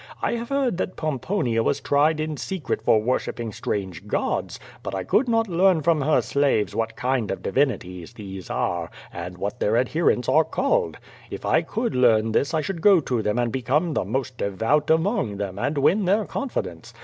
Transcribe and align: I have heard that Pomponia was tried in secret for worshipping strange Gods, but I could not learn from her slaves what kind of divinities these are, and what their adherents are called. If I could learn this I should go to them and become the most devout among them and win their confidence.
I 0.19 0.33
have 0.33 0.49
heard 0.49 0.77
that 0.77 0.95
Pomponia 0.95 1.61
was 1.61 1.79
tried 1.79 2.19
in 2.19 2.35
secret 2.35 2.81
for 2.81 3.03
worshipping 3.03 3.51
strange 3.51 4.07
Gods, 4.07 4.59
but 4.81 4.95
I 4.95 5.03
could 5.03 5.29
not 5.29 5.47
learn 5.47 5.83
from 5.83 6.01
her 6.01 6.23
slaves 6.23 6.75
what 6.75 6.95
kind 6.95 7.29
of 7.29 7.43
divinities 7.43 8.13
these 8.13 8.49
are, 8.49 8.89
and 9.13 9.37
what 9.37 9.59
their 9.59 9.77
adherents 9.77 10.27
are 10.27 10.43
called. 10.43 10.97
If 11.29 11.45
I 11.45 11.61
could 11.61 11.93
learn 11.93 12.31
this 12.31 12.51
I 12.55 12.61
should 12.61 12.81
go 12.81 12.99
to 13.01 13.21
them 13.21 13.37
and 13.37 13.51
become 13.51 13.93
the 13.93 14.03
most 14.03 14.39
devout 14.39 14.89
among 14.89 15.37
them 15.37 15.59
and 15.59 15.77
win 15.77 16.05
their 16.05 16.25
confidence. 16.25 16.95